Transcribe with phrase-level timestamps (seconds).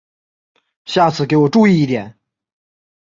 [0.85, 2.17] 下次给我注意一点！